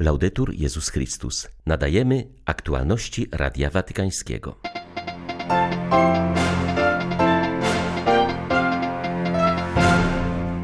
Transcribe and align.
Laudetur 0.00 0.54
Jezus 0.54 0.88
Chrystus. 0.88 1.48
Nadajemy 1.66 2.26
aktualności 2.46 3.26
Radia 3.32 3.70
Watykańskiego. 3.70 4.54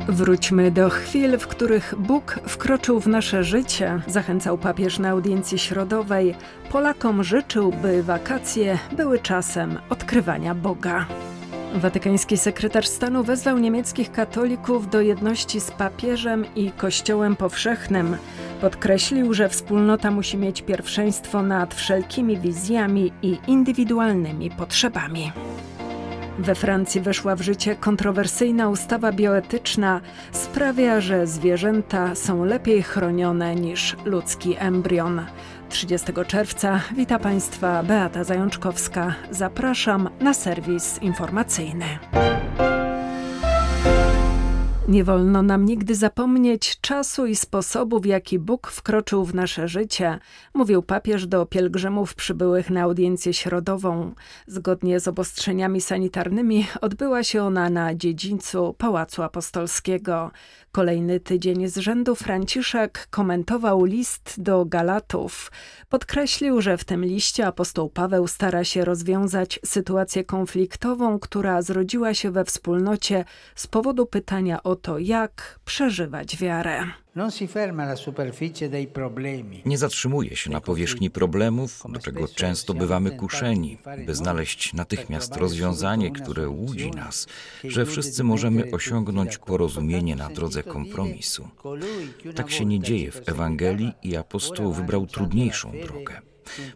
Wróćmy 0.09 0.71
do 0.71 0.91
chwil, 0.91 1.39
w 1.39 1.47
których 1.47 1.95
Bóg 1.99 2.41
wkroczył 2.49 3.01
w 3.01 3.07
nasze 3.07 3.45
życie, 3.45 4.03
zachęcał 4.07 4.59
papież 4.59 4.99
na 4.99 5.09
audiencji 5.09 5.59
środowej. 5.59 6.35
Polakom 6.71 7.25
życzył, 7.25 7.73
by 7.83 8.03
wakacje 8.03 8.79
były 8.97 9.19
czasem 9.19 9.79
odkrywania 9.91 10.55
Boga. 10.55 11.07
Watykański 11.75 12.37
sekretarz 12.37 12.89
stanu 12.89 13.25
wezwał 13.25 13.59
niemieckich 13.59 14.13
katolików 14.13 14.91
do 14.91 15.01
jedności 15.01 15.61
z 15.61 15.71
papieżem 15.71 16.45
i 16.57 16.71
Kościołem 16.71 17.37
powszechnym. 17.37 18.17
Podkreślił, 18.61 19.35
że 19.35 19.49
wspólnota 19.49 20.11
musi 20.11 20.37
mieć 20.37 20.63
pierwszeństwo 20.63 21.43
nad 21.43 21.75
wszelkimi 21.75 22.39
wizjami 22.39 23.13
i 23.23 23.39
indywidualnymi 23.47 24.51
potrzebami. 24.51 25.33
We 26.39 26.55
Francji 26.55 27.01
weszła 27.01 27.37
w 27.37 27.41
życie 27.41 27.77
kontrowersyjna 27.77 28.69
ustawa 28.69 29.13
bioetyczna. 29.13 30.01
Sprawia, 30.33 31.01
że 31.01 31.27
zwierzęta 31.27 32.15
są 32.15 32.45
lepiej 32.45 32.83
chronione 32.83 33.55
niż 33.55 33.97
ludzki 34.05 34.57
embrion. 34.59 35.27
30 35.69 36.13
czerwca 36.27 36.81
wita 36.97 37.19
Państwa 37.19 37.83
Beata 37.83 38.25
Zajączkowska. 38.25 39.15
Zapraszam 39.31 40.09
na 40.21 40.35
serwis 40.35 41.03
informacyjny. 41.03 41.85
Nie 44.89 45.05
wolno 45.05 45.43
nam 45.43 45.65
nigdy 45.65 45.95
zapomnieć 45.95 46.81
czasu 46.81 47.27
i 47.27 47.37
sposobu, 47.37 48.01
w 48.01 48.05
jaki 48.05 48.39
Bóg 48.39 48.71
wkroczył 48.71 49.25
w 49.25 49.35
nasze 49.35 49.69
życie, 49.69 50.19
mówił 50.55 50.83
papież 50.83 51.27
do 51.27 51.47
pielgrzymów 51.47 52.15
przybyłych 52.15 52.71
na 52.71 52.83
audiencję 52.83 53.35
środową. 53.35 54.15
Zgodnie 54.47 55.01
z 55.01 55.09
obostrzeniami 55.09 55.81
sanitarnymi 55.81 56.67
odbyła 56.81 57.23
się 57.23 57.43
ona 57.43 57.71
na 57.71 57.95
dziedzińcu 57.95 58.75
Pałacu 58.79 59.23
Apostolskiego. 59.23 60.31
Kolejny 60.75 61.21
tydzień 61.21 61.69
z 61.69 61.79
rzędu 61.79 62.15
Franciszek 62.15 63.07
komentował 63.11 63.85
list 63.85 64.35
do 64.43 64.65
Galatów. 64.65 65.53
Podkreślił, 65.89 66.61
że 66.61 66.79
w 66.79 66.85
tym 66.85 67.05
liście 67.05 67.47
apostoł 67.47 67.89
Paweł 67.89 68.27
stara 68.27 68.65
się 68.65 68.85
rozwiązać 68.85 69.61
sytuację 69.65 70.25
konfliktową, 70.25 71.19
która 71.19 71.63
zrodziła 71.63 72.15
się 72.15 72.31
we 72.31 72.45
wspólnocie 72.45 73.25
z 73.55 73.67
powodu 73.67 74.07
pytania 74.07 74.63
o 74.63 74.77
to, 74.77 74.99
jak 74.99 75.61
przeżywać 75.65 76.37
wiarę. 76.37 77.04
Nie 79.65 79.79
zatrzymuje 79.79 80.37
się 80.37 80.51
na 80.51 80.61
powierzchni 80.61 81.11
problemów, 81.11 81.83
do 81.89 82.01
czego 82.01 82.29
często 82.29 82.75
bywamy 82.75 83.11
kuszeni, 83.11 83.79
by 84.07 84.15
znaleźć 84.15 84.73
natychmiast 84.73 85.37
rozwiązanie, 85.37 86.11
które 86.11 86.49
łudzi 86.49 86.91
nas, 86.91 87.27
że 87.65 87.87
wszyscy 87.87 88.25
możemy 88.25 88.71
osiągnąć 88.71 89.39
porozumienie 89.39 90.17
na 90.17 90.29
drodze 90.29 90.63
kompromisu. 90.63 91.49
Tak 92.35 92.51
się 92.51 92.65
nie 92.65 92.81
dzieje 92.81 93.11
w 93.13 93.29
Ewangelii 93.29 93.93
i 94.03 94.17
apostoł 94.17 94.73
wybrał 94.73 95.07
trudniejszą 95.07 95.73
drogę. 95.87 96.21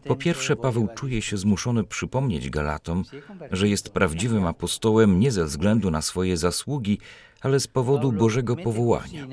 Po 0.05 0.17
pierwsze, 0.17 0.57
Paweł 0.57 0.89
czuje 0.95 1.23
się 1.23 1.37
zmuszony 1.37 1.85
przypomnieć 1.85 2.51
Galatom, 2.51 3.05
że 3.51 3.69
jest 3.69 3.91
prawdziwym 3.91 4.47
apostołem 4.47 5.21
nie 5.21 5.33
ze 5.33 5.45
względu 5.45 5.91
na 5.91 6.03
swoje 6.03 6.37
zasługi, 6.37 6.99
ale 7.41 7.61
z 7.61 7.67
powodu 7.67 8.13
Bożego 8.13 8.57
powołania. 8.57 9.27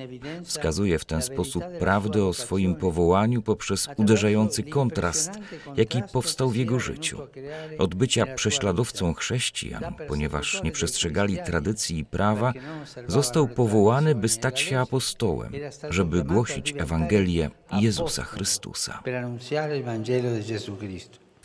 Wskazuje 0.43 0.99
w 0.99 1.05
ten 1.05 1.21
sposób 1.21 1.63
prawdę 1.79 2.25
o 2.25 2.33
swoim 2.33 2.75
powołaniu 2.75 3.41
poprzez 3.41 3.87
uderzający 3.97 4.63
kontrast, 4.63 5.31
jaki 5.75 6.01
powstał 6.13 6.49
w 6.49 6.55
jego 6.55 6.79
życiu. 6.79 7.21
Od 7.77 7.95
bycia 7.95 8.25
prześladowcą 8.25 9.13
chrześcijan, 9.13 9.83
ponieważ 10.07 10.63
nie 10.63 10.71
przestrzegali 10.71 11.37
tradycji 11.45 11.97
i 11.97 12.05
prawa, 12.05 12.53
został 13.07 13.47
powołany, 13.47 14.15
by 14.15 14.29
stać 14.29 14.59
się 14.59 14.79
apostołem, 14.79 15.53
żeby 15.89 16.23
głosić 16.23 16.73
Ewangelię 16.77 17.49
Jezusa 17.71 18.23
Chrystusa. 18.23 19.03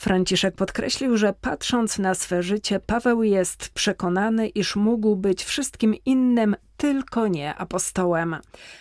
Franciszek 0.00 0.54
podkreślił, 0.54 1.16
że 1.16 1.34
patrząc 1.40 1.98
na 1.98 2.14
swe 2.14 2.42
życie, 2.42 2.80
Paweł 2.80 3.22
jest 3.22 3.68
przekonany, 3.68 4.48
iż 4.48 4.76
mógł 4.76 5.16
być 5.16 5.44
wszystkim 5.44 5.94
innym, 6.04 6.56
tylko 6.76 7.28
nie 7.28 7.54
apostołem. 7.54 8.36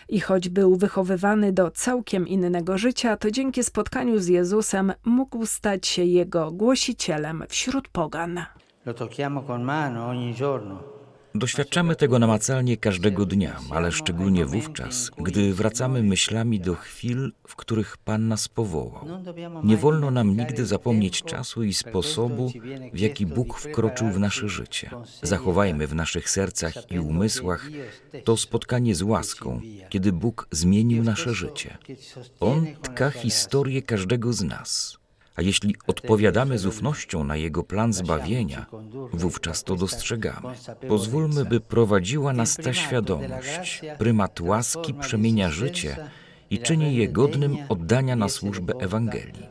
I 0.10 0.20
choć 0.20 0.50
był 0.50 0.76
wychowywany 0.76 1.52
do 1.52 1.72
całkiem 1.72 2.28
innego 2.28 2.78
życia, 2.78 3.18
to 3.18 3.32
dzięki 3.32 3.64
spotkaniu 3.64 4.20
z 4.20 4.28
Jezusem 4.28 4.94
mógł 5.06 5.46
stać 5.46 5.88
się 5.88 6.04
jego 6.04 6.52
głosicielem 6.52 7.44
wśród 7.50 7.88
pogan. 7.88 8.46
Lo 8.86 8.94
tocchiamo 8.94 9.44
con 9.44 9.64
mano 9.64 10.10
ogni 10.10 10.34
giorno. 10.34 10.99
Doświadczamy 11.36 11.96
tego 11.96 12.20
namacalnie 12.20 12.78
każdego 12.78 13.26
dnia, 13.26 13.60
ale 13.70 13.92
szczególnie 13.92 14.46
wówczas, 14.46 15.12
gdy 15.18 15.54
wracamy 15.54 16.04
myślami 16.04 16.60
do 16.60 16.76
chwil, 16.76 17.32
w 17.48 17.56
których 17.56 17.98
Pan 17.98 18.28
nas 18.28 18.48
powołał. 18.48 19.06
Nie 19.64 19.78
wolno 19.78 20.12
nam 20.12 20.38
nigdy 20.38 20.66
zapomnieć 20.66 21.24
czasu 21.24 21.64
i 21.64 21.74
sposobu, 21.74 22.52
w 22.94 23.00
jaki 23.00 23.26
Bóg 23.26 23.58
wkroczył 23.58 24.12
w 24.12 24.20
nasze 24.20 24.50
życie. 24.50 24.90
Zachowajmy 25.24 25.88
w 25.88 25.96
naszych 25.96 26.30
sercach 26.30 26.92
i 26.92 27.00
umysłach 27.00 27.70
to 28.24 28.38
spotkanie 28.38 28.96
z 28.96 29.02
łaską, 29.02 29.62
kiedy 29.90 30.12
Bóg 30.12 30.48
zmienił 30.52 31.04
nasze 31.04 31.34
życie. 31.34 31.78
On 32.40 32.66
tka 32.82 33.12
historię 33.12 33.82
każdego 33.82 34.34
z 34.34 34.44
nas. 34.44 34.99
A 35.40 35.42
jeśli 35.42 35.76
odpowiadamy 35.88 36.58
z 36.58 36.66
ufnością 36.66 37.24
na 37.24 37.36
Jego 37.36 37.64
plan 37.64 37.94
zbawienia, 37.94 38.66
wówczas 39.14 39.64
to 39.64 39.76
dostrzegamy. 39.76 40.48
Pozwólmy, 40.88 41.46
by 41.46 41.60
prowadziła 41.60 42.34
nas 42.34 42.56
ta 42.56 42.74
świadomość. 42.74 43.82
Prymat 43.98 44.42
łaski 44.42 44.94
przemienia 44.94 45.50
życie 45.50 45.98
i 46.50 46.60
czyni 46.60 46.96
je 46.96 47.08
godnym 47.08 47.58
oddania 47.70 48.16
na 48.16 48.30
służbę 48.30 48.74
Ewangelii. 48.80 49.50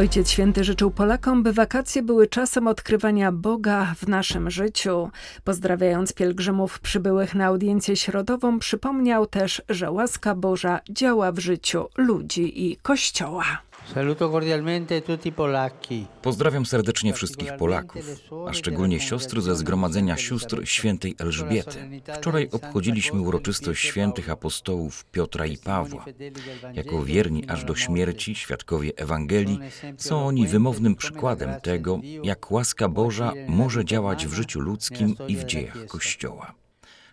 Ojciec 0.00 0.30
Święty 0.30 0.64
życzył 0.64 0.90
Polakom, 0.90 1.42
by 1.42 1.52
wakacje 1.52 2.02
były 2.02 2.26
czasem 2.26 2.66
odkrywania 2.66 3.32
Boga 3.32 3.94
w 3.96 4.08
naszym 4.08 4.50
życiu. 4.50 5.10
Pozdrawiając 5.44 6.12
pielgrzymów 6.12 6.80
przybyłych 6.80 7.34
na 7.34 7.46
audiencję 7.46 7.96
środową, 7.96 8.58
przypomniał 8.58 9.26
też, 9.26 9.62
że 9.68 9.90
łaska 9.90 10.34
Boża 10.34 10.80
działa 10.90 11.32
w 11.32 11.38
życiu 11.38 11.88
ludzi 11.96 12.66
i 12.70 12.76
Kościoła. 12.76 13.44
Pozdrawiam 16.22 16.66
serdecznie 16.66 17.12
wszystkich 17.12 17.56
Polaków, 17.56 18.04
a 18.48 18.52
szczególnie 18.52 19.00
siostry 19.00 19.40
ze 19.42 19.56
Zgromadzenia 19.56 20.16
Sióstr 20.16 20.60
Świętej 20.64 21.14
Elżbiety. 21.18 21.78
Wczoraj 22.16 22.48
obchodziliśmy 22.52 23.20
uroczystość 23.20 23.84
świętych 23.84 24.30
apostołów 24.30 25.04
Piotra 25.04 25.46
i 25.46 25.58
Pawła. 25.58 26.04
Jako 26.74 27.04
wierni 27.04 27.48
aż 27.48 27.64
do 27.64 27.74
śmierci 27.74 28.34
świadkowie 28.34 28.92
Ewangelii 28.96 29.58
są 29.96 30.26
oni 30.26 30.48
wymownym 30.48 30.96
przykładem 30.96 31.60
tego, 31.60 32.00
jak 32.22 32.50
łaska 32.50 32.88
Boża 32.88 33.32
może 33.48 33.84
działać 33.84 34.26
w 34.26 34.34
życiu 34.34 34.60
ludzkim 34.60 35.16
i 35.28 35.36
w 35.36 35.44
dziejach 35.44 35.86
Kościoła. 35.86 36.54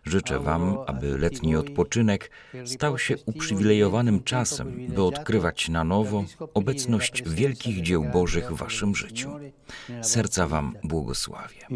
Życzę 0.08 0.40
Wam, 0.40 0.78
aby 0.86 1.18
letni 1.18 1.56
odpoczynek 1.56 2.32
stał 2.66 2.98
się 2.98 3.16
uprzywilejowanym 3.26 4.24
czasem, 4.24 4.88
by 4.88 5.04
odkrywać 5.04 5.70
na 5.70 5.84
nowo 5.84 6.24
obecność 6.54 7.24
wielkich 7.30 7.82
dzieł 7.82 8.06
Bożych 8.14 8.52
w 8.52 8.58
Waszym 8.58 8.96
życiu. 8.96 9.30
Serca 10.02 10.48
Wam 10.48 10.76
błogosławię. 10.84 11.68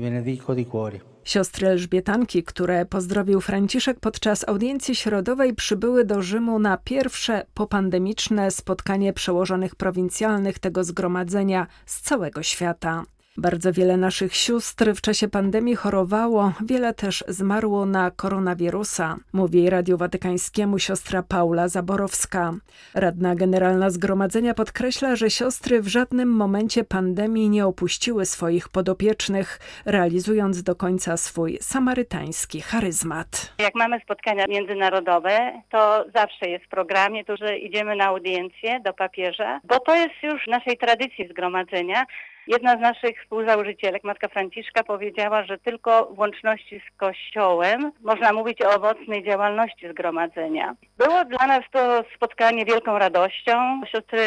Siostry 1.23 1.67
Elżbietanki, 1.67 2.43
które 2.43 2.85
pozdrowił 2.85 3.41
Franciszek 3.41 3.99
podczas 3.99 4.47
audiencji 4.47 4.95
środowej, 4.95 5.55
przybyły 5.55 6.05
do 6.05 6.22
Rzymu 6.22 6.59
na 6.59 6.77
pierwsze 6.77 7.45
popandemiczne 7.53 8.51
spotkanie 8.51 9.13
przełożonych 9.13 9.75
prowincjalnych 9.75 10.59
tego 10.59 10.84
zgromadzenia 10.84 11.67
z 11.85 12.01
całego 12.01 12.43
świata. 12.43 13.03
Bardzo 13.37 13.73
wiele 13.73 13.97
naszych 13.97 14.35
sióstr 14.35 14.93
w 14.95 15.01
czasie 15.01 15.28
pandemii 15.28 15.75
chorowało, 15.75 16.53
wiele 16.66 16.93
też 16.93 17.23
zmarło 17.28 17.85
na 17.85 18.11
koronawirusa, 18.11 19.17
mówi 19.33 19.69
Radiu 19.69 19.97
Watykańskiemu 19.97 20.79
siostra 20.79 21.23
Paula 21.23 21.67
Zaborowska. 21.67 22.53
Radna 22.95 23.35
Generalna 23.35 23.89
Zgromadzenia 23.89 24.53
podkreśla, 24.53 25.16
że 25.16 25.29
siostry 25.29 25.81
w 25.81 25.87
żadnym 25.87 26.29
momencie 26.29 26.83
pandemii 26.83 27.49
nie 27.49 27.66
opuściły 27.66 28.25
swoich 28.25 28.69
podopiecznych, 28.69 29.59
realizując 29.85 30.63
do 30.63 30.75
końca 30.75 31.17
swój 31.17 31.57
samarytański 31.61 32.61
charyzmat. 32.61 33.53
Jak 33.59 33.75
mamy 33.75 33.99
spotkania 33.99 34.45
międzynarodowe, 34.49 35.61
to 35.69 36.05
zawsze 36.16 36.49
jest 36.49 36.66
w 36.66 36.69
programie 36.69 37.25
to, 37.25 37.37
że 37.37 37.57
idziemy 37.57 37.95
na 37.95 38.05
audiencję 38.05 38.79
do 38.79 38.93
papieża, 38.93 39.59
bo 39.63 39.79
to 39.79 39.95
jest 39.95 40.23
już 40.23 40.43
w 40.43 40.47
naszej 40.47 40.77
tradycji 40.77 41.27
zgromadzenia 41.29 42.05
Jedna 42.51 42.77
z 42.77 42.79
naszych 42.79 43.21
współzałożycielek, 43.21 44.03
matka 44.03 44.27
Franciszka, 44.27 44.83
powiedziała, 44.83 45.43
że 45.43 45.57
tylko 45.57 46.05
w 46.05 46.19
łączności 46.19 46.79
z 46.79 46.97
Kościołem 46.97 47.91
można 48.01 48.33
mówić 48.33 48.61
o 48.61 48.75
owocnej 48.75 49.23
działalności 49.23 49.89
zgromadzenia. 49.89 50.75
Było 50.97 51.25
dla 51.25 51.47
nas 51.47 51.61
to 51.71 52.03
spotkanie 52.15 52.65
wielką 52.65 52.99
radością. 52.99 53.81
Siostry 53.91 54.19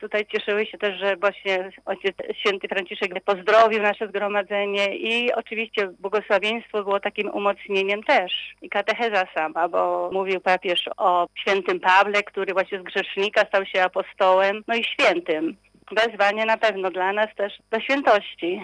tutaj 0.00 0.26
cieszyły 0.26 0.66
się 0.66 0.78
też, 0.78 1.00
że 1.00 1.16
właśnie 1.16 1.70
ojciec 1.86 2.16
święty 2.38 2.68
Franciszek 2.68 3.24
pozdrowił 3.24 3.82
nasze 3.82 4.08
zgromadzenie 4.08 4.96
i 4.96 5.32
oczywiście 5.32 5.88
błogosławieństwo 6.00 6.82
było 6.82 7.00
takim 7.00 7.30
umocnieniem 7.30 8.02
też. 8.02 8.32
I 8.62 8.68
katecheza 8.68 9.24
sama, 9.34 9.68
bo 9.68 10.10
mówił 10.12 10.40
papież 10.40 10.88
o 10.96 11.26
świętym 11.34 11.80
Pawle, 11.80 12.22
który 12.22 12.52
właśnie 12.52 12.80
z 12.80 12.82
grzesznika 12.82 13.40
stał 13.40 13.66
się 13.66 13.82
apostołem, 13.82 14.64
no 14.68 14.74
i 14.74 14.84
świętym. 14.84 15.56
Wezwanie 15.92 16.46
na 16.46 16.56
pewno 16.56 16.90
dla 16.90 17.12
nas 17.12 17.34
też 17.36 17.52
do 17.70 17.80
świętości. 17.80 18.60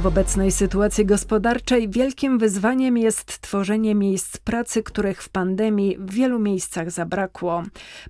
W 0.00 0.06
obecnej 0.06 0.52
sytuacji 0.52 1.06
gospodarczej 1.06 1.88
wielkim 1.88 2.38
wyzwaniem 2.38 2.98
jest 2.98 3.40
tworzenie 3.40 3.94
miejsc 3.94 4.36
pracy, 4.36 4.82
których 4.82 5.22
w 5.22 5.28
pandemii 5.28 5.96
w 5.98 6.14
wielu 6.14 6.38
miejscach 6.38 6.90
zabrakło. 6.90 7.62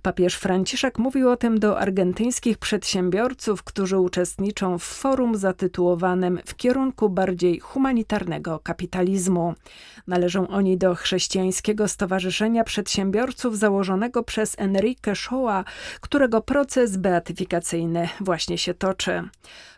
Papież 0.02 0.34
Franciszek 0.34 0.98
mówił 0.98 1.31
o 1.31 1.37
tym 1.37 1.60
do 1.60 1.78
argentyńskich 1.78 2.58
przedsiębiorców, 2.58 3.62
którzy 3.62 3.98
uczestniczą 3.98 4.78
w 4.78 4.82
forum 4.82 5.37
zatytułowanym 5.37 6.38
W 6.46 6.56
kierunku 6.56 7.08
bardziej 7.08 7.60
humanitarnego 7.60 8.58
kapitalizmu. 8.58 9.54
Należą 10.06 10.48
oni 10.48 10.78
do 10.78 10.94
Chrześcijańskiego 10.94 11.88
Stowarzyszenia 11.88 12.64
Przedsiębiorców 12.64 13.58
założonego 13.58 14.22
przez 14.22 14.54
Enrique 14.58 15.14
Shoa, 15.14 15.64
którego 16.00 16.40
proces 16.40 16.96
beatyfikacyjny 16.96 18.08
właśnie 18.20 18.58
się 18.58 18.75
toczy. 18.75 19.22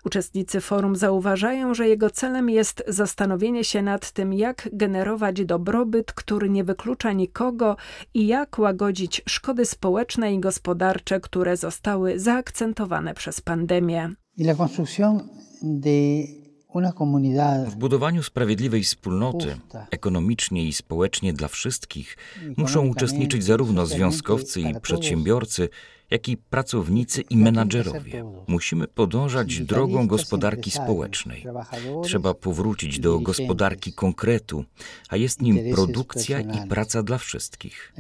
Uczestnicy 0.05 0.61
forum 0.61 0.97
zauważają, 0.97 1.75
że 1.75 1.89
jego 1.89 2.02
celem 2.11 2.51
jest 2.51 2.85
zastanowienie 2.89 3.65
się 3.65 3.83
nad 3.83 4.11
tym, 4.11 4.33
jak 4.33 4.69
generować 4.73 5.45
dobrobyt, 5.45 6.13
który 6.13 6.51
nie 6.51 6.65
wyklucza 6.65 7.13
nikogo 7.13 7.77
i 8.15 8.27
jak 8.27 8.59
łagodzić 8.59 9.23
szkody 9.27 9.67
społeczne 9.67 10.35
i 10.35 10.41
gospodarcze, 10.41 11.21
które 11.21 11.57
zostały 11.57 12.19
zaakcentowane 12.19 13.15
przez 13.15 13.41
pandemię. 13.41 14.11
W 17.71 17.77
budowaniu 17.77 18.23
sprawiedliwej 18.23 18.83
wspólnoty, 18.83 19.57
ekonomicznie 19.91 20.65
i 20.69 20.73
społecznie 20.73 21.33
dla 21.33 21.49
wszystkich, 21.49 22.17
muszą 22.57 22.87
uczestniczyć 22.89 23.45
zarówno 23.45 23.87
związkowcy 23.87 24.61
i 24.61 24.81
przedsiębiorcy, 24.81 25.69
jak 26.13 26.29
i 26.29 26.37
pracownicy 26.37 27.21
i 27.21 27.37
menadżerowie. 27.37 28.25
Musimy 28.47 28.87
podążać 28.89 29.61
drogą 29.61 30.07
gospodarki 30.07 30.71
społecznej. 30.71 31.47
Trzeba 32.05 32.35
powrócić 32.35 33.01
do 33.01 33.21
gospodarki 33.21 33.93
konkretu, 33.93 34.65
a 35.09 35.17
jest 35.17 35.43
nim 35.43 35.75
produkcja 35.75 36.41
i 36.41 36.69
praca 36.69 37.03
dla 37.03 37.19
wszystkich. 37.19 37.93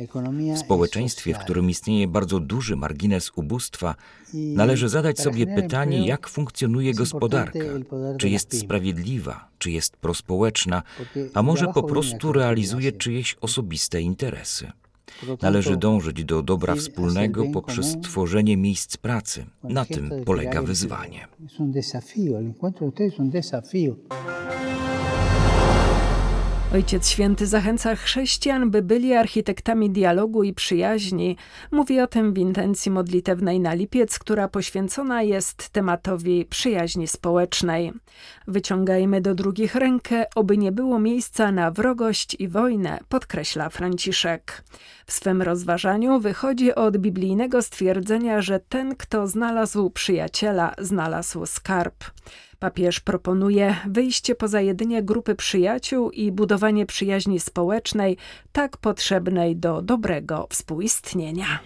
W 0.54 0.58
społeczeństwie, 0.58 1.34
w 1.34 1.38
którym 1.38 1.70
istnieje 1.70 2.08
bardzo 2.08 2.40
duży 2.40 2.76
margines 2.76 3.32
ubóstwa, 3.36 3.94
należy 4.34 4.88
zadać 4.88 5.20
sobie 5.20 5.46
pytanie, 5.46 6.06
jak 6.06 6.28
funkcjonuje 6.28 6.94
gospodarka, 6.94 7.58
czy 8.18 8.28
jest 8.28 8.60
sprawiedliwa, 8.60 9.48
czy 9.58 9.70
jest 9.70 9.96
prospołeczna, 9.96 10.82
a 11.34 11.42
może 11.42 11.66
po 11.66 11.82
prostu 11.82 12.32
realizuje 12.32 12.92
czyjeś 12.92 13.36
osobiste 13.40 14.00
interesy. 14.00 14.72
Należy 15.42 15.76
dążyć 15.76 16.24
do 16.24 16.42
dobra 16.42 16.74
wspólnego 16.74 17.44
poprzez 17.52 17.96
tworzenie 18.02 18.56
miejsc 18.56 18.96
pracy. 18.96 19.46
Na 19.62 19.84
tym 19.84 20.10
polega 20.24 20.62
wyzwanie. 20.62 21.28
Ojciec 26.74 27.08
Święty 27.08 27.46
zachęca 27.46 27.96
chrześcijan, 27.96 28.70
by 28.70 28.82
byli 28.82 29.14
architektami 29.14 29.90
dialogu 29.90 30.42
i 30.42 30.54
przyjaźni. 30.54 31.36
Mówi 31.70 32.00
o 32.00 32.06
tym 32.06 32.34
w 32.34 32.38
intencji 32.38 32.90
modlitewnej 32.90 33.60
na 33.60 33.74
lipiec, 33.74 34.18
która 34.18 34.48
poświęcona 34.48 35.22
jest 35.22 35.68
tematowi 35.68 36.44
przyjaźni 36.44 37.08
społecznej. 37.08 37.92
Wyciągajmy 38.48 39.20
do 39.20 39.34
drugich 39.34 39.74
rękę, 39.74 40.24
oby 40.34 40.58
nie 40.58 40.72
było 40.72 40.98
miejsca 40.98 41.52
na 41.52 41.70
wrogość 41.70 42.36
i 42.38 42.48
wojnę, 42.48 42.98
podkreśla 43.08 43.68
Franciszek. 43.68 44.64
W 45.06 45.12
swym 45.12 45.42
rozważaniu 45.42 46.20
wychodzi 46.20 46.74
od 46.74 46.98
biblijnego 46.98 47.62
stwierdzenia, 47.62 48.40
że 48.40 48.60
ten, 48.60 48.96
kto 48.96 49.26
znalazł 49.26 49.90
przyjaciela, 49.90 50.74
znalazł 50.78 51.46
skarb. 51.46 52.04
Papież 52.62 53.00
proponuje 53.00 53.76
wyjście 53.86 54.34
poza 54.34 54.60
jedynie 54.60 55.02
grupy 55.02 55.34
przyjaciół 55.34 56.10
i 56.10 56.32
budowanie 56.32 56.86
przyjaźni 56.86 57.40
społecznej, 57.40 58.16
tak 58.52 58.76
potrzebnej 58.76 59.56
do 59.56 59.82
dobrego 59.82 60.46
współistnienia. 60.50 61.58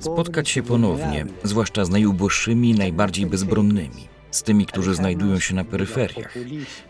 Spotkać 0.00 0.48
się 0.48 0.62
ponownie, 0.62 1.26
zwłaszcza 1.42 1.84
z 1.84 1.90
najuboższymi, 1.90 2.74
najbardziej 2.74 3.26
bezbronnymi 3.26 4.08
z 4.30 4.42
tymi, 4.42 4.66
którzy 4.66 4.94
znajdują 4.94 5.38
się 5.38 5.54
na 5.54 5.64
peryferiach, 5.64 6.34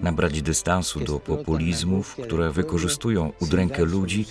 nabrać 0.00 0.43
dystansu 0.43 1.00
do 1.00 1.20
populizmów, 1.20 2.17
które 2.23 2.50
wykorzystują 2.50 3.32
udrękę 3.40 3.84
ludzi, 3.84 4.26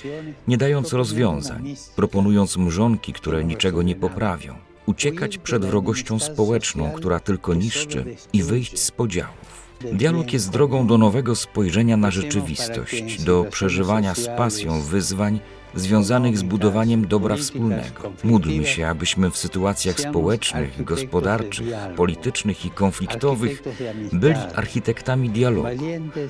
nie 0.47 0.57
dając 0.57 0.93
rozwiązań, 0.93 1.75
proponując 1.95 2.57
mrzonki, 2.57 3.13
które 3.13 3.43
niczego 3.43 3.83
nie 3.83 3.95
poprawią 3.95 4.55
uciekać 4.85 5.37
przed 5.37 5.65
wrogością 5.65 6.19
społeczną, 6.19 6.91
która 6.91 7.19
tylko 7.19 7.53
niszczy 7.53 8.05
i 8.33 8.43
wyjść 8.43 8.79
z 8.79 8.91
podziałów. 8.91 9.65
Dialog 9.93 10.33
jest 10.33 10.49
drogą 10.49 10.87
do 10.87 10.97
nowego 10.97 11.35
spojrzenia 11.35 11.97
na 11.97 12.11
rzeczywistość, 12.11 13.23
do 13.23 13.45
przeżywania 13.51 14.15
z 14.15 14.27
pasją 14.27 14.81
wyzwań 14.81 15.39
związanych 15.75 16.37
z 16.37 16.43
budowaniem 16.43 17.07
dobra 17.07 17.35
wspólnego. 17.35 18.11
Módlmy 18.23 18.65
się, 18.65 18.87
abyśmy 18.87 19.31
w 19.31 19.37
sytuacjach 19.37 19.99
społecznych, 19.99 20.83
gospodarczych, 20.83 21.67
politycznych 21.95 22.65
i 22.65 22.69
konfliktowych 22.69 23.63
byli 24.13 24.39
architektami 24.55 25.29
dialogu, 25.29 25.69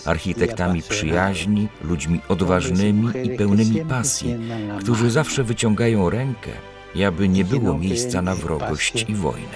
architektami 0.05 0.81
przyjaźni, 0.81 1.67
ludźmi 1.83 2.19
odważnymi 2.29 3.07
i 3.23 3.37
pełnymi 3.37 3.85
pasji, 3.85 4.35
którzy 4.79 5.11
zawsze 5.11 5.43
wyciągają 5.43 6.09
rękę 6.09 6.51
i 6.95 7.03
aby 7.03 7.29
nie 7.29 7.45
było 7.45 7.77
miejsca 7.77 8.21
na 8.21 8.35
wrogość 8.35 9.05
i 9.09 9.15
wojnę. 9.15 9.47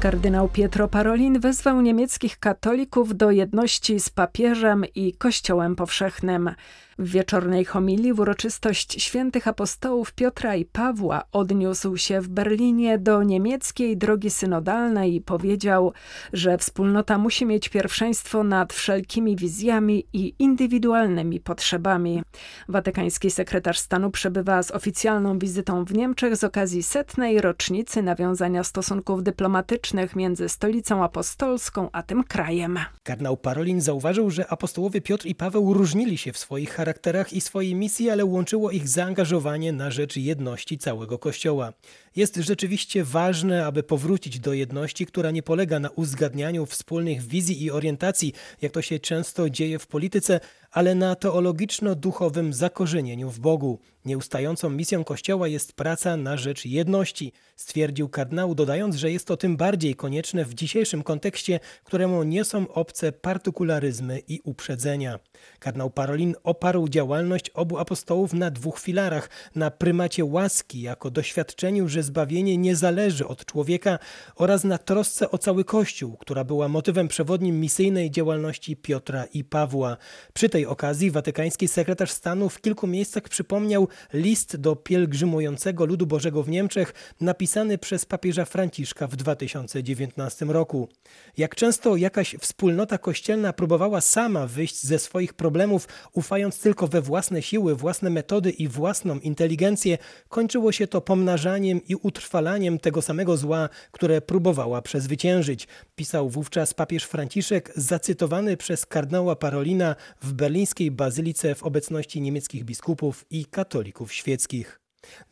Kardynał 0.00 0.48
Pietro 0.48 0.88
Parolin 0.88 1.40
wezwał 1.40 1.80
niemieckich 1.80 2.38
katolików 2.38 3.16
do 3.16 3.30
jedności 3.30 4.00
z 4.00 4.10
papieżem 4.10 4.84
i 4.94 5.12
Kościołem 5.12 5.76
powszechnym. 5.76 6.50
W 6.98 7.10
wieczornej 7.10 7.64
homilii 7.64 8.12
w 8.12 8.20
uroczystość 8.20 9.02
świętych 9.02 9.48
apostołów 9.48 10.12
Piotra 10.12 10.56
i 10.56 10.64
Pawła 10.64 11.24
odniósł 11.32 11.96
się 11.96 12.20
w 12.20 12.28
Berlinie 12.28 12.98
do 12.98 13.22
niemieckiej 13.22 13.96
drogi 13.96 14.30
synodalnej 14.30 15.14
i 15.14 15.20
powiedział, 15.20 15.92
że 16.32 16.58
wspólnota 16.58 17.18
musi 17.18 17.46
mieć 17.46 17.68
pierwszeństwo 17.68 18.44
nad 18.44 18.72
wszelkimi 18.72 19.36
wizjami 19.36 20.06
i 20.12 20.34
indywidualnymi 20.38 21.40
potrzebami. 21.40 22.22
Watykański 22.68 23.30
sekretarz 23.30 23.78
stanu 23.78 24.10
przebywa 24.10 24.62
z 24.62 24.70
oficjalną 24.70 25.38
wizytą 25.38 25.84
w 25.84 25.94
Niemczech 25.94 26.36
z 26.36 26.44
okazji 26.44 26.82
setnej 26.82 27.40
rocznicy 27.40 28.02
nawiązania 28.02 28.64
stosunków 28.64 29.22
dyplomatycznych 29.22 30.16
między 30.16 30.48
stolicą 30.48 31.04
apostolską 31.04 31.88
a 31.92 32.02
tym 32.02 32.24
krajem. 32.24 32.78
Kardynał 33.02 33.36
Parolin 33.36 33.80
zauważył, 33.80 34.30
że 34.30 34.48
apostołowie 34.48 35.00
Piotr 35.00 35.26
i 35.26 35.34
Paweł 35.34 35.74
różnili 35.74 36.18
się 36.18 36.32
w 36.32 36.38
swoich 36.38 36.80
charakterach 36.84 37.32
i 37.32 37.40
swojej 37.40 37.74
misji, 37.74 38.10
ale 38.10 38.24
łączyło 38.24 38.70
ich 38.70 38.88
zaangażowanie 38.88 39.72
na 39.72 39.90
rzecz 39.90 40.16
jedności 40.16 40.78
całego 40.78 41.18
Kościoła. 41.18 41.72
Jest 42.16 42.36
rzeczywiście 42.36 43.04
ważne, 43.04 43.66
aby 43.66 43.82
powrócić 43.82 44.40
do 44.40 44.52
jedności, 44.52 45.06
która 45.06 45.30
nie 45.30 45.42
polega 45.42 45.80
na 45.80 45.90
uzgadnianiu 45.90 46.66
wspólnych 46.66 47.22
wizji 47.22 47.64
i 47.64 47.70
orientacji, 47.70 48.32
jak 48.62 48.72
to 48.72 48.82
się 48.82 48.98
często 48.98 49.50
dzieje 49.50 49.78
w 49.78 49.86
polityce, 49.86 50.40
ale 50.70 50.94
na 50.94 51.14
teologiczno-duchowym 51.14 52.52
zakorzenieniu 52.52 53.30
w 53.30 53.40
Bogu. 53.40 53.78
Nieustającą 54.04 54.70
misją 54.70 55.04
Kościoła 55.04 55.48
jest 55.48 55.72
praca 55.72 56.16
na 56.16 56.36
rzecz 56.36 56.64
jedności, 56.66 57.32
stwierdził 57.56 58.08
kardynał, 58.08 58.54
dodając, 58.54 58.96
że 58.96 59.12
jest 59.12 59.26
to 59.26 59.36
tym 59.36 59.56
bardziej 59.56 59.94
konieczne 59.94 60.44
w 60.44 60.54
dzisiejszym 60.54 61.02
kontekście, 61.02 61.60
któremu 61.84 62.22
nie 62.22 62.44
są 62.44 62.68
obce 62.68 63.12
partykularyzmy 63.12 64.22
i 64.28 64.40
uprzedzenia. 64.44 65.18
Kardynał 65.58 65.90
Parolin 65.90 66.34
oparł 66.42 66.88
działalność 66.88 67.50
obu 67.50 67.78
apostołów 67.78 68.32
na 68.32 68.50
dwóch 68.50 68.80
filarach: 68.80 69.30
na 69.54 69.70
prymacie 69.70 70.24
łaski 70.24 70.80
jako 70.80 71.10
doświadczeniu, 71.10 71.88
że 71.88 72.02
zbawienie 72.04 72.58
nie 72.58 72.76
zależy 72.76 73.26
od 73.26 73.44
człowieka 73.44 73.98
oraz 74.36 74.64
na 74.64 74.78
trosce 74.78 75.30
o 75.30 75.38
cały 75.38 75.64
Kościół, 75.64 76.16
która 76.16 76.44
była 76.44 76.68
motywem 76.68 77.08
przewodnim 77.08 77.60
misyjnej 77.60 78.10
działalności 78.10 78.76
Piotra 78.76 79.24
i 79.24 79.44
Pawła. 79.44 79.96
Przy 80.34 80.48
tej 80.48 80.66
okazji 80.66 81.10
watykański 81.10 81.68
sekretarz 81.68 82.10
stanu 82.10 82.48
w 82.48 82.60
kilku 82.60 82.86
miejscach 82.86 83.22
przypomniał 83.22 83.88
list 84.12 84.56
do 84.56 84.76
pielgrzymującego 84.76 85.86
ludu 85.86 86.06
Bożego 86.06 86.42
w 86.42 86.48
Niemczech 86.48 86.94
napisany 87.20 87.78
przez 87.78 88.06
papieża 88.06 88.44
Franciszka 88.44 89.06
w 89.06 89.16
2019 89.16 90.44
roku. 90.44 90.88
Jak 91.36 91.54
często 91.54 91.96
jakaś 91.96 92.36
wspólnota 92.40 92.98
kościelna 92.98 93.52
próbowała 93.52 94.00
sama 94.00 94.46
wyjść 94.46 94.82
ze 94.82 94.98
swoich 94.98 95.34
problemów, 95.34 95.88
ufając 96.12 96.60
tylko 96.60 96.86
we 96.86 97.02
własne 97.02 97.42
siły, 97.42 97.76
własne 97.76 98.10
metody 98.10 98.50
i 98.50 98.68
własną 98.68 99.18
inteligencję, 99.18 99.98
kończyło 100.28 100.72
się 100.72 100.86
to 100.86 101.00
pomnażaniem 101.00 101.80
i 101.88 101.93
utrwalaniem 101.96 102.78
tego 102.78 103.02
samego 103.02 103.36
zła, 103.36 103.68
które 103.92 104.20
próbowała 104.20 104.82
przezwyciężyć, 104.82 105.68
pisał 105.94 106.28
wówczas 106.28 106.74
papież 106.74 107.04
Franciszek, 107.04 107.72
zacytowany 107.76 108.56
przez 108.56 108.86
kardynała 108.86 109.36
Parolina 109.36 109.96
w 110.22 110.32
berlińskiej 110.32 110.90
bazylice 110.90 111.54
w 111.54 111.62
obecności 111.62 112.20
niemieckich 112.20 112.64
biskupów 112.64 113.24
i 113.30 113.46
katolików 113.46 114.12
świeckich. 114.12 114.80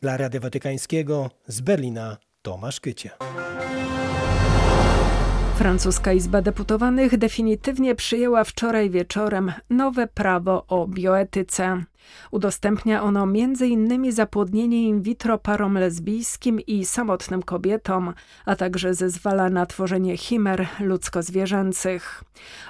Dla 0.01 0.17
Rady 0.17 0.39
Watykańskiego 0.39 1.31
z 1.47 1.61
Berlina 1.61 2.17
Tomasz 2.41 2.79
Kycie. 2.79 3.09
Francuska 5.63 6.13
Izba 6.13 6.41
Deputowanych 6.41 7.17
definitywnie 7.17 7.95
przyjęła 7.95 8.43
wczoraj 8.43 8.89
wieczorem 8.89 9.53
nowe 9.69 10.07
prawo 10.07 10.65
o 10.67 10.87
bioetyce. 10.87 11.83
Udostępnia 12.31 13.03
ono 13.03 13.23
m.in. 13.23 14.11
zapłodnienie 14.11 14.87
in 14.87 15.01
vitro 15.01 15.37
parom 15.37 15.73
lesbijskim 15.77 16.59
i 16.59 16.85
samotnym 16.85 17.43
kobietom, 17.43 18.13
a 18.45 18.55
także 18.55 18.93
zezwala 18.93 19.49
na 19.49 19.65
tworzenie 19.65 20.17
chimer 20.17 20.67
ludzko-zwierzęcych. 20.79 22.23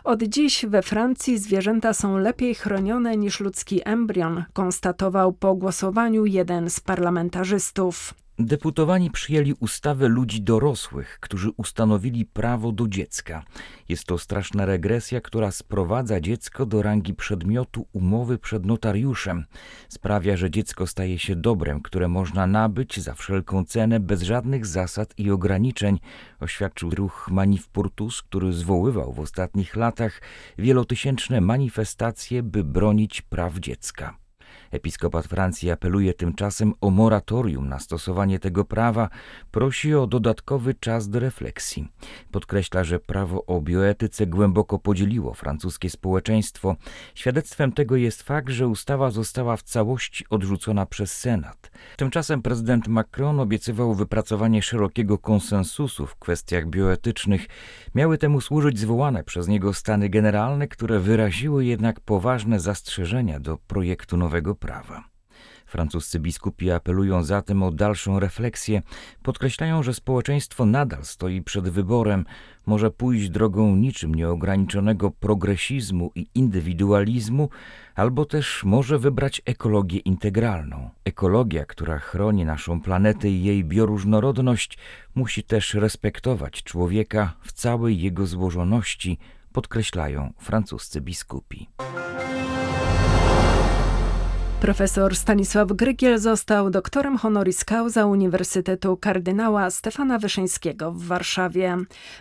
Od 0.03 0.23
dziś 0.23 0.65
we 0.65 0.81
Francji 0.81 1.39
zwierzęta 1.39 1.93
są 1.93 2.17
lepiej 2.17 2.55
chronione 2.55 3.17
niż 3.17 3.39
ludzki 3.39 3.81
embrion, 3.85 4.43
konstatował 4.53 5.33
po 5.33 5.55
głosowaniu 5.55 6.25
jeden 6.25 6.69
z 6.69 6.79
parlamentarzystów. 6.79 8.22
Deputowani 8.39 9.11
przyjęli 9.11 9.53
ustawę 9.53 10.07
ludzi 10.07 10.41
dorosłych, 10.41 11.17
którzy 11.19 11.51
ustanowili 11.57 12.25
prawo 12.25 12.71
do 12.71 12.87
dziecka. 12.87 13.43
Jest 13.89 14.05
to 14.05 14.17
straszna 14.17 14.65
regresja, 14.65 15.21
która 15.21 15.51
sprowadza 15.51 16.21
dziecko 16.21 16.65
do 16.65 16.81
rangi 16.81 17.13
przedmiotu 17.13 17.87
umowy 17.91 18.37
przed 18.37 18.65
notariuszem. 18.65 19.45
Sprawia, 19.89 20.37
że 20.37 20.51
dziecko 20.51 20.87
staje 20.87 21.19
się 21.19 21.35
dobrem, 21.35 21.81
które 21.81 22.07
można 22.07 22.47
nabyć 22.47 22.99
za 22.99 23.13
wszelką 23.13 23.65
cenę, 23.65 23.99
bez 23.99 24.21
żadnych 24.21 24.65
zasad 24.65 25.13
i 25.17 25.31
ograniczeń, 25.31 25.99
oświadczył 26.39 26.89
ruch 26.89 27.29
Manifpurtus, 27.31 28.21
który 28.21 28.53
zwoływał 28.53 29.13
w 29.13 29.19
ostatnich 29.19 29.75
latach 29.75 30.21
wielotysięczne 30.57 31.41
manifestacje, 31.41 32.43
by 32.43 32.63
bronić 32.63 33.21
praw 33.21 33.59
dziecka. 33.59 34.22
Episkopat 34.73 35.27
Francji 35.27 35.71
apeluje 35.71 36.13
tymczasem 36.13 36.73
o 36.81 36.89
moratorium 36.89 37.69
na 37.69 37.79
stosowanie 37.79 38.39
tego 38.39 38.65
prawa, 38.65 39.09
prosi 39.51 39.95
o 39.95 40.07
dodatkowy 40.07 40.73
czas 40.73 41.09
do 41.09 41.19
refleksji. 41.19 41.87
Podkreśla, 42.31 42.83
że 42.83 42.99
prawo 42.99 43.45
o 43.45 43.61
bioetyce 43.61 44.27
głęboko 44.27 44.79
podzieliło 44.79 45.33
francuskie 45.33 45.89
społeczeństwo. 45.89 46.75
Świadectwem 47.15 47.71
tego 47.71 47.95
jest 47.95 48.23
fakt, 48.23 48.49
że 48.49 48.67
ustawa 48.67 49.11
została 49.11 49.57
w 49.57 49.63
całości 49.63 50.25
odrzucona 50.29 50.85
przez 50.85 51.19
Senat. 51.19 51.71
Tymczasem 51.97 52.41
prezydent 52.41 52.87
Macron 52.87 53.39
obiecywał 53.39 53.93
wypracowanie 53.93 54.61
szerokiego 54.61 55.17
konsensusu 55.17 56.07
w 56.07 56.15
kwestiach 56.15 56.67
bioetycznych. 56.67 57.47
Miały 57.95 58.17
temu 58.17 58.41
służyć 58.41 58.79
zwołane 58.79 59.23
przez 59.23 59.47
niego 59.47 59.73
stany 59.73 60.09
generalne, 60.09 60.67
które 60.67 60.99
wyraziły 60.99 61.65
jednak 61.65 61.99
poważne 61.99 62.59
zastrzeżenia 62.59 63.39
do 63.39 63.57
projektu 63.57 64.17
nowego 64.17 64.55
prawa. 64.63 65.03
Francuscy 65.65 66.19
biskupi 66.19 66.71
apelują 66.71 67.23
zatem 67.23 67.63
o 67.63 67.71
dalszą 67.71 68.19
refleksję, 68.19 68.81
podkreślają, 69.23 69.83
że 69.83 69.93
społeczeństwo 69.93 70.65
nadal 70.65 71.05
stoi 71.05 71.41
przed 71.41 71.69
wyborem, 71.69 72.25
może 72.65 72.91
pójść 72.91 73.29
drogą 73.29 73.75
niczym 73.75 74.15
nieograniczonego 74.15 75.11
progresizmu 75.11 76.11
i 76.15 76.27
indywidualizmu, 76.35 77.49
albo 77.95 78.25
też 78.25 78.63
może 78.63 78.99
wybrać 78.99 79.41
ekologię 79.45 79.99
integralną. 79.99 80.89
Ekologia, 81.05 81.65
która 81.65 81.99
chroni 81.99 82.45
naszą 82.45 82.81
planetę 82.81 83.29
i 83.29 83.43
jej 83.43 83.63
bioróżnorodność, 83.65 84.77
musi 85.15 85.43
też 85.43 85.73
respektować 85.73 86.63
człowieka 86.63 87.33
w 87.41 87.51
całej 87.51 88.01
jego 88.01 88.25
złożoności, 88.25 89.17
podkreślają 89.53 90.33
francuscy 90.39 91.01
biskupi. 91.01 91.69
Profesor 94.63 95.15
Stanisław 95.15 95.71
Grygiel 95.73 96.19
został 96.19 96.69
doktorem 96.69 97.17
honoris 97.17 97.65
causa 97.65 98.05
Uniwersytetu 98.05 98.97
Kardynała 98.97 99.69
Stefana 99.69 100.19
Wyszyńskiego 100.19 100.91
w 100.91 101.03
Warszawie. 101.03 101.77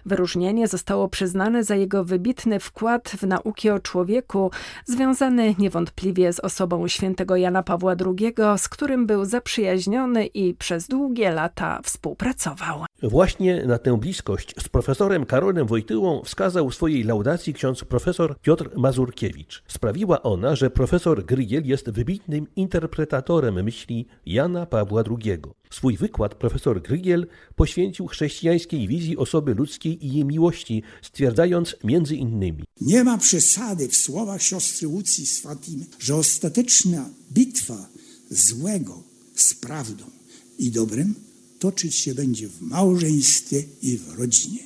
Wyróżnienie 0.06 0.68
zostało 0.68 1.08
przyznane 1.08 1.64
za 1.64 1.76
jego 1.76 2.04
wybitny 2.04 2.60
wkład 2.60 3.08
w 3.08 3.22
nauki 3.22 3.70
o 3.70 3.80
człowieku, 3.80 4.50
związany 4.84 5.54
niewątpliwie 5.58 6.32
z 6.32 6.40
osobą 6.40 6.88
świętego 6.88 7.36
Jana 7.36 7.62
Pawła 7.62 7.94
II, 8.06 8.34
z 8.56 8.68
którym 8.68 9.06
był 9.06 9.24
zaprzyjaźniony 9.24 10.26
i 10.26 10.54
przez 10.54 10.88
długie 10.88 11.30
lata 11.30 11.80
współpracował. 11.82 12.84
Właśnie 13.02 13.66
na 13.66 13.78
tę 13.78 13.98
bliskość 13.98 14.54
z 14.58 14.68
profesorem 14.68 15.26
Karolem 15.26 15.66
Wojtyłą 15.66 16.22
wskazał 16.24 16.70
w 16.70 16.74
swojej 16.74 17.04
laudacji 17.04 17.54
ksiądz 17.54 17.84
profesor 17.84 18.38
Piotr 18.40 18.70
Mazurkiewicz. 18.76 19.62
Sprawiła 19.66 20.22
ona, 20.22 20.56
że 20.56 20.70
profesor 20.70 21.24
Grygiel 21.24 21.62
jest 21.64 21.90
wybitnym 22.32 22.54
interpretatorem 22.56 23.64
myśli 23.64 24.06
Jana 24.26 24.66
Pawła 24.66 25.04
II. 25.10 25.38
Swój 25.70 25.96
wykład 25.96 26.34
profesor 26.34 26.82
Grygiel 26.82 27.26
poświęcił 27.56 28.06
chrześcijańskiej 28.06 28.88
wizji 28.88 29.16
osoby 29.16 29.54
ludzkiej 29.54 30.06
i 30.06 30.12
jej 30.12 30.24
miłości, 30.24 30.82
stwierdzając 31.02 31.76
między 31.84 32.16
innymi 32.16 32.64
Nie 32.80 33.04
ma 33.04 33.18
przesady 33.18 33.88
w 33.88 33.96
słowach 33.96 34.42
siostry 34.42 34.88
Łucji 34.88 35.26
z 35.26 35.40
Fatimy, 35.40 35.86
że 35.98 36.16
ostateczna 36.16 37.10
bitwa 37.32 37.88
złego 38.30 39.02
z 39.34 39.54
prawdą 39.54 40.04
i 40.58 40.70
dobrem 40.70 41.14
toczyć 41.58 41.94
się 41.94 42.14
będzie 42.14 42.48
w 42.48 42.60
małżeństwie 42.60 43.64
i 43.82 43.98
w 43.98 44.18
rodzinie. 44.18 44.60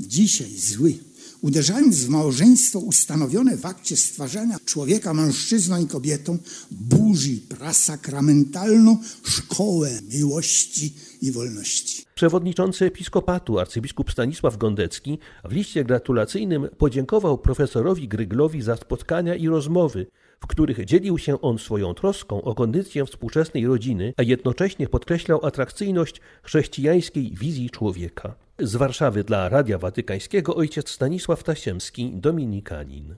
Dzisiaj 0.00 0.58
zły, 0.58 0.94
uderzając 1.40 2.04
w 2.04 2.08
małżeństwo 2.08 2.78
ustanowione 2.78 3.56
w 3.56 3.66
akcie 3.66 3.96
stwarzania 3.96 4.56
człowieka 4.64 5.14
mężczyzną 5.14 5.82
i 5.82 5.86
kobietą, 5.86 6.38
burzy 6.70 7.36
prasakramentalną 7.48 8.98
szkołę 9.24 9.90
miłości 10.14 10.94
i 11.22 11.32
wolności. 11.32 12.04
Przewodniczący 12.14 12.84
episkopatu 12.84 13.58
arcybiskup 13.58 14.12
Stanisław 14.12 14.56
Gondecki 14.56 15.18
w 15.44 15.52
liście 15.52 15.84
gratulacyjnym 15.84 16.68
podziękował 16.78 17.38
profesorowi 17.38 18.08
Gryglowi 18.08 18.62
za 18.62 18.76
spotkania 18.76 19.34
i 19.34 19.48
rozmowy, 19.48 20.06
w 20.40 20.46
których 20.46 20.84
dzielił 20.84 21.18
się 21.18 21.40
on 21.40 21.58
swoją 21.58 21.94
troską 21.94 22.42
o 22.42 22.54
kondycję 22.54 23.06
współczesnej 23.06 23.66
rodziny, 23.66 24.14
a 24.16 24.22
jednocześnie 24.22 24.88
podkreślał 24.88 25.46
atrakcyjność 25.46 26.20
chrześcijańskiej 26.42 27.34
wizji 27.34 27.70
człowieka. 27.70 28.45
Z 28.58 28.76
Warszawy 28.76 29.24
dla 29.24 29.48
Radia 29.48 29.78
Watykańskiego 29.78 30.54
ojciec 30.54 30.90
Stanisław 30.90 31.42
Tasiemski, 31.42 32.12
dominikanin. 32.14 33.16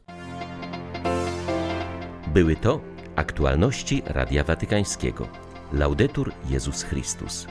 Były 2.34 2.56
to 2.56 2.80
aktualności 3.16 4.02
Radia 4.06 4.44
Watykańskiego. 4.44 5.28
Laudetur 5.72 6.32
Jezus 6.50 6.82
Chrystus. 6.82 7.46